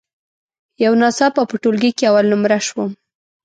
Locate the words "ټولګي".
1.61-1.91